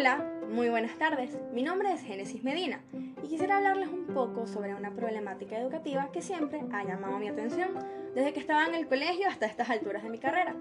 [0.00, 1.36] Hola, muy buenas tardes.
[1.52, 2.80] Mi nombre es Génesis Medina
[3.22, 7.72] y quisiera hablarles un poco sobre una problemática educativa que siempre ha llamado mi atención
[8.14, 10.56] desde que estaba en el colegio hasta estas alturas de mi carrera.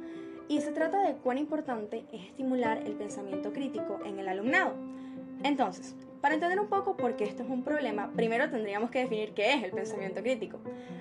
[0.49, 4.73] Y se trata de cuán importante es estimular el pensamiento crítico en el alumnado.
[5.41, 9.33] Entonces, para entender un poco por qué esto es un problema, primero tendríamos que definir
[9.33, 10.59] qué es el pensamiento crítico.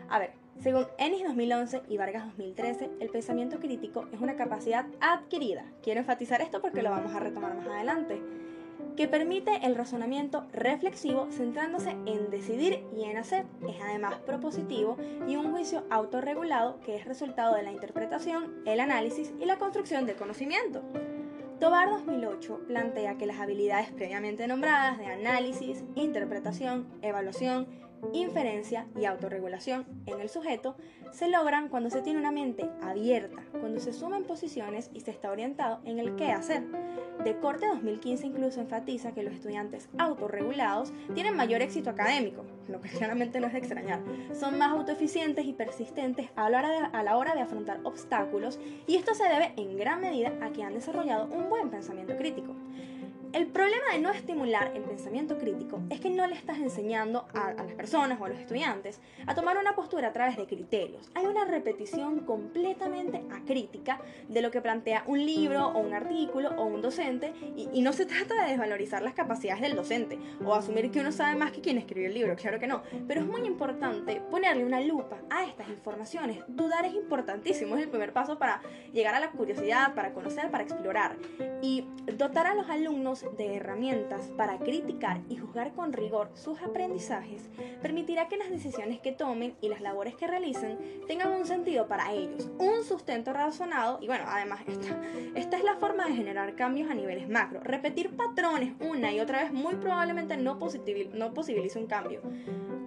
[0.08, 5.64] A ver, según Ennis 2011 y Vargas 2013, el pensamiento crítico es una capacidad adquirida.
[5.82, 8.20] Quiero enfatizar esto porque lo vamos a retomar más adelante
[8.98, 13.46] que permite el razonamiento reflexivo centrándose en decidir y en hacer.
[13.68, 14.96] Es además propositivo
[15.28, 20.04] y un juicio autorregulado que es resultado de la interpretación, el análisis y la construcción
[20.04, 20.82] del conocimiento.
[21.60, 27.66] Tobar 2008 plantea que las habilidades previamente nombradas de análisis, interpretación, evaluación,
[28.12, 30.76] inferencia y autorregulación en el sujeto
[31.10, 35.32] se logran cuando se tiene una mente abierta, cuando se suman posiciones y se está
[35.32, 36.62] orientado en el qué hacer.
[37.24, 42.88] De corte 2015 incluso enfatiza que los estudiantes autorregulados tienen mayor éxito académico, lo que
[42.88, 44.00] claramente no es de extrañar.
[44.32, 48.60] Son más autoeficientes y persistentes a la, hora de, a la hora de afrontar obstáculos
[48.86, 52.54] y esto se debe en gran medida a que han desarrollado un buen pensamiento crítico.
[53.34, 57.52] El problema de no estimular el pensamiento crítico es que no le estás enseñando a,
[57.52, 61.10] las personas o a los estudiantes a tomar una postura a través de criterios.
[61.14, 66.64] Hay una repetición completamente acrítica de lo que plantea un libro o un artículo o
[66.64, 70.90] un docente y, y no se trata de desvalorizar las capacidades del docente o asumir
[70.90, 73.42] que uno sabe más que quien escribió el libro, claro que no, pero es muy
[73.42, 76.38] importante ponerle una lupa a estas informaciones.
[76.48, 78.62] Dudar es importantísimo, es el primer paso para
[78.94, 81.16] llegar a la curiosidad, para conocer, para explorar
[81.60, 81.84] y
[82.16, 87.48] dotar a los alumnos de herramientas para criticar y juzgar con rigor sus aprendizajes
[87.82, 92.12] permitirá que las decisiones que tomen y las labores que realicen tengan un sentido para
[92.12, 95.00] ellos, un sustento razonado y bueno, además esta,
[95.34, 97.60] esta es la forma de generar cambios a niveles macro.
[97.60, 100.58] Repetir patrones una y otra vez muy probablemente no,
[101.14, 102.22] no posibilice un cambio.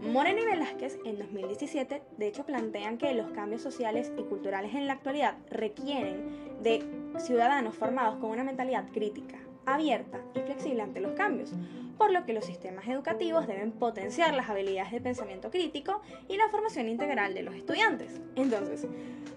[0.02, 4.88] Moreno y Velázquez en 2017 de hecho plantean que los cambios sociales y culturales en
[4.88, 6.84] la actualidad requieren de
[7.20, 11.54] ciudadanos formados con una mentalidad crítica, abierta y flexible ante los cambios,
[11.98, 16.50] por lo que los sistemas educativos deben potenciar las habilidades de pensamiento crítico y la
[16.50, 18.20] formación integral de los estudiantes.
[18.36, 18.88] Entonces,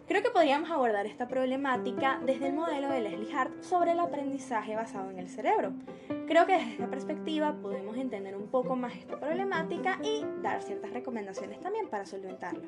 [0.09, 4.77] creo que podríamos abordar esta problemática desde el modelo de Leslie Hart sobre el aprendizaje
[4.77, 5.73] basado en el cerebro.
[6.27, 10.91] Creo que desde esta perspectiva podemos entender un poco más esta problemática y dar ciertas
[10.93, 12.65] recomendaciones también para solventarla.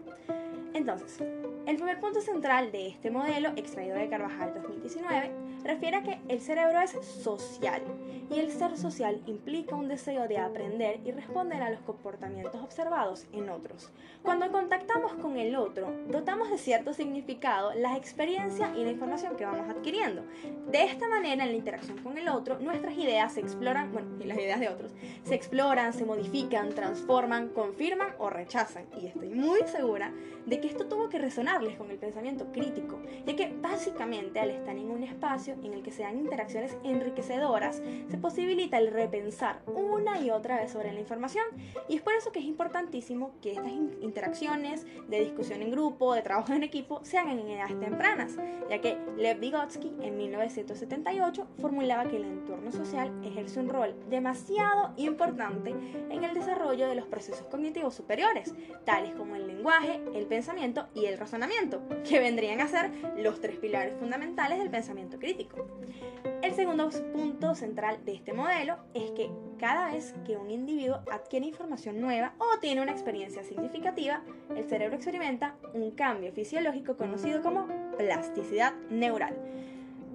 [0.74, 1.22] Entonces,
[1.66, 5.32] el primer punto central de este modelo, extraído de Carvajal 2019,
[5.64, 7.82] refiere a que el cerebro es social
[8.30, 13.26] y el ser social implica un deseo de aprender y responder a los comportamientos observados
[13.32, 13.90] en otros.
[14.22, 19.44] Cuando contactamos con el otro, dotamos de cierto significado la experiencia y la información que
[19.44, 20.24] vamos adquiriendo.
[20.70, 24.24] De esta manera, en la interacción con el otro, nuestras ideas se exploran, bueno, y
[24.24, 24.92] las ideas de otros,
[25.24, 28.84] se exploran, se modifican, transforman, confirman o rechazan.
[29.00, 30.12] Y estoy muy segura
[30.46, 31.18] de que esto tuvo que
[31.56, 35.82] resonarles con el pensamiento crítico, ya que básicamente al estar en un espacio en el
[35.82, 41.00] que se dan interacciones enriquecedoras, se posibilita el repensar una y otra vez sobre la
[41.00, 41.44] información.
[41.88, 46.22] Y es por eso que es importantísimo que estas interacciones de discusión en grupo, de
[46.22, 48.36] trabajo en equipo, se hagan en edades tempranas,
[48.68, 54.92] ya que Lev Vygotsky en 1978 formulaba que el entorno social ejerce un rol demasiado
[54.96, 55.70] importante
[56.10, 61.06] en el desarrollo de los procesos cognitivos superiores, tales como el lenguaje, el pensamiento y
[61.06, 61.45] el razonamiento,
[62.08, 65.66] que vendrían a ser los tres pilares fundamentales del pensamiento crítico.
[66.42, 71.46] El segundo punto central de este modelo es que cada vez que un individuo adquiere
[71.46, 74.22] información nueva o tiene una experiencia significativa,
[74.54, 79.36] el cerebro experimenta un cambio fisiológico conocido como plasticidad neural.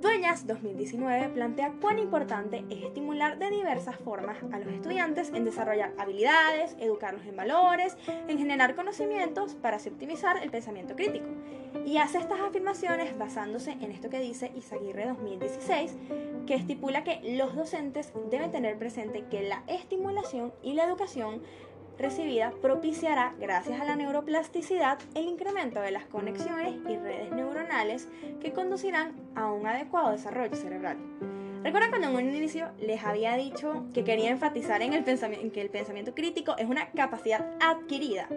[0.01, 5.93] Dueñas 2019 plantea cuán importante es estimular de diversas formas a los estudiantes en desarrollar
[5.99, 7.95] habilidades, educarlos en valores,
[8.27, 11.27] en generar conocimientos para así optimizar el pensamiento crítico.
[11.85, 15.95] Y hace estas afirmaciones basándose en esto que dice Isaguirre 2016,
[16.47, 21.43] que estipula que los docentes deben tener presente que la estimulación y la educación
[22.01, 28.07] recibida propiciará, gracias a la neuroplasticidad, el incremento de las conexiones y redes neuronales
[28.41, 30.97] que conducirán a un adecuado desarrollo cerebral.
[31.63, 35.61] Recuerdan cuando en un inicio les había dicho que quería enfatizar en, el en que
[35.61, 38.27] el pensamiento crítico es una capacidad adquirida.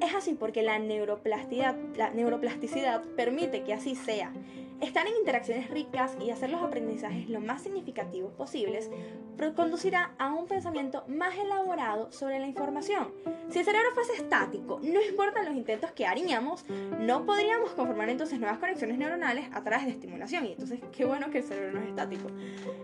[0.00, 4.32] Es así porque la neuroplasticidad, la neuroplasticidad permite que así sea.
[4.82, 8.90] Estar en interacciones ricas y hacer los aprendizajes lo más significativos posibles
[9.54, 13.12] conducirá a un pensamiento más elaborado sobre la información.
[13.48, 16.64] Si el cerebro fuese estático, no importan los intentos que haríamos,
[16.98, 20.46] no podríamos conformar entonces nuevas conexiones neuronales a través de estimulación.
[20.46, 22.28] Y entonces, qué bueno que el cerebro no es estático.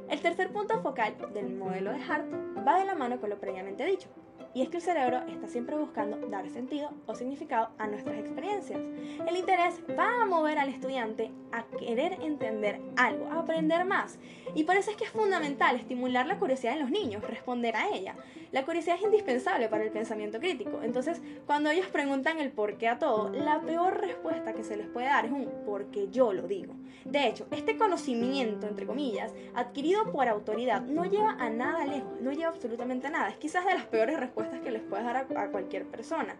[0.08, 2.26] El tercer punto focal del modelo de Hart
[2.66, 4.08] va de la mano con lo previamente dicho,
[4.54, 8.80] y es que el cerebro está siempre buscando dar sentido o significado a nuestras experiencias.
[9.26, 14.18] El interés va a mover al estudiante a querer entender algo, a aprender más.
[14.54, 17.88] Y por eso es que es fundamental estimular la curiosidad en los niños, responder a
[17.90, 18.16] ella.
[18.50, 20.82] La curiosidad es indispensable para el pensamiento crítico.
[20.82, 24.88] Entonces, cuando ellos preguntan el por qué a todo, la peor respuesta que se les
[24.88, 26.74] puede dar es un porque yo lo digo.
[27.04, 32.32] De hecho, este conocimiento, entre comillas, adquirido por autoridad, no lleva a nada lejos, no
[32.32, 33.28] lleva absolutamente a nada.
[33.28, 36.35] Es quizás de las peores respuestas que les puedes dar a, cualquier persona.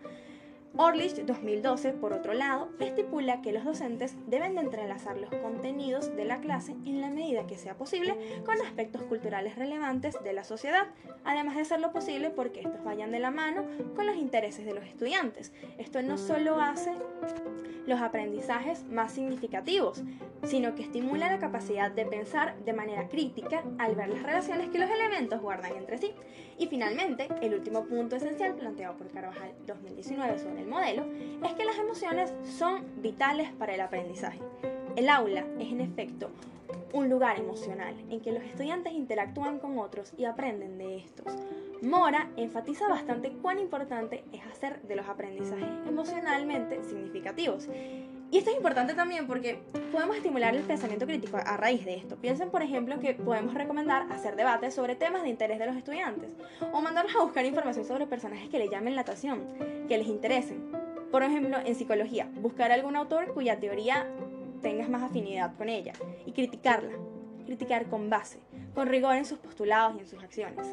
[0.77, 6.25] Orlich 2012, por otro lado, estipula que los docentes deben de entrelazar los contenidos de
[6.25, 10.87] la clase en la medida que sea posible con aspectos culturales relevantes de la sociedad,
[11.25, 13.65] además de hacerlo posible porque estos vayan de la mano
[13.97, 15.53] con los intereses de los estudiantes.
[15.79, 16.93] Esto no solo hace
[17.89, 20.03] los aprendizajes más significativos,
[20.45, 24.79] sino que estimula la capacidad de pensar de manera crítica al ver las relaciones que
[24.79, 26.13] los elementos guardan entre sí.
[26.59, 31.05] Y finalmente, el último punto esencial planteado por Carvajal 2019 sobre el modelo
[31.45, 34.41] es que las emociones son vitales para el aprendizaje.
[34.97, 36.31] El aula es en efecto
[36.93, 41.33] un lugar emocional en que los estudiantes interactúan con otros y aprenden de estos.
[41.83, 47.69] Mora enfatiza bastante cuán importante es hacer de los aprendizajes emocionalmente significativos.
[48.31, 49.59] Y esto es importante también porque
[49.91, 52.17] podemos estimular el pensamiento crítico a raíz de esto.
[52.17, 56.31] Piensen, por ejemplo, que podemos recomendar hacer debates sobre temas de interés de los estudiantes
[56.73, 59.47] o mandarlos a buscar información sobre personajes que les llamen la atención,
[59.89, 60.71] que les interesen.
[61.11, 64.07] Por ejemplo, en psicología, buscar algún autor cuya teoría
[64.61, 65.95] tengas más afinidad con ella
[66.27, 66.93] y criticarla,
[67.47, 68.41] criticar con base,
[68.75, 70.67] con rigor en sus postulados y en sus acciones.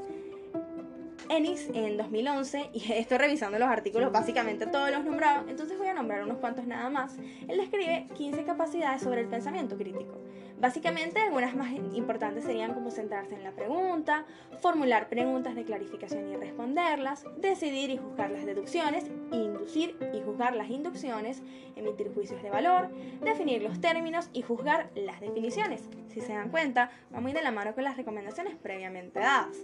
[1.30, 5.94] Ennis en 2011, y estoy revisando los artículos, básicamente todos los nombrados, entonces voy a
[5.94, 7.18] nombrar unos cuantos nada más.
[7.48, 10.20] Él describe 15 capacidades sobre el pensamiento crítico.
[10.60, 14.26] Básicamente, algunas más importantes serían como centrarse en la pregunta,
[14.62, 20.70] formular preguntas de clarificación y responderlas, decidir y juzgar las deducciones, inducir y juzgar las
[20.70, 21.44] inducciones,
[21.76, 22.90] emitir juicios de valor,
[23.22, 25.90] definir los términos y juzgar las definiciones.
[26.08, 29.58] Si se dan cuenta, va muy de la mano con las recomendaciones previamente dadas.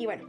[0.00, 0.26] Y bueno,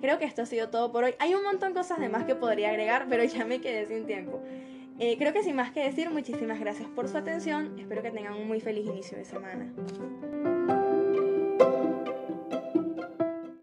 [0.00, 1.14] creo que esto ha sido todo por hoy.
[1.18, 4.06] Hay un montón de cosas de más que podría agregar, pero ya me quedé sin
[4.06, 4.42] tiempo.
[4.98, 7.78] Eh, creo que sin más que decir, muchísimas gracias por su atención.
[7.78, 9.70] Espero que tengan un muy feliz inicio de semana.